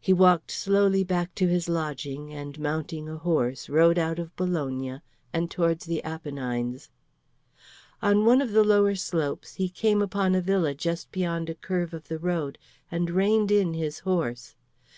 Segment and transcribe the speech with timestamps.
[0.00, 5.02] He walked slowly back to his lodging, and mounting a horse rode out of Bologna,
[5.34, 6.88] and towards the Apennines.
[8.00, 11.92] On one of the lower slopes he came upon a villa just beyond a curve
[11.92, 12.56] of the road,
[12.90, 14.54] and reined in his horse.